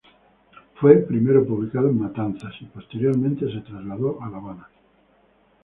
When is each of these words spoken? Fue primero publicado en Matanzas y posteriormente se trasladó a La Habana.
Fue 0.77 0.95
primero 0.97 1.45
publicado 1.45 1.87
en 1.89 1.99
Matanzas 1.99 2.55
y 2.61 2.65
posteriormente 2.65 3.45
se 3.53 3.59
trasladó 3.61 4.17
a 4.23 4.29
La 4.31 4.37
Habana. 4.37 4.67